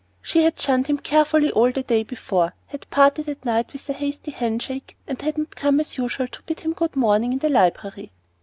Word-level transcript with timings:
She 0.23 0.41
had 0.41 0.59
shunned 0.59 0.87
him 0.87 0.97
carefully 0.97 1.51
all 1.51 1.71
the 1.71 1.83
day 1.83 2.01
before, 2.01 2.55
had 2.65 2.89
parted 2.89 3.29
at 3.29 3.45
night 3.45 3.71
with 3.71 3.87
a 3.87 3.93
hasty 3.93 4.31
handshake, 4.31 4.97
and 5.07 5.21
had 5.21 5.37
not 5.37 5.55
come 5.55 5.79
as 5.79 5.95
usual 5.99 6.27
to 6.27 6.41
bid 6.47 6.61
him 6.61 6.73
good 6.73 6.95
morning 6.95 7.33
in 7.33 7.37
the 7.37 7.49
library. 7.49 8.11